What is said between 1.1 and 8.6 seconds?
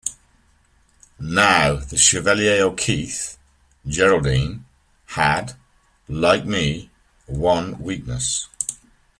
Now the Chevalier O'Keefe, Geraldine, had, like me, one weakness.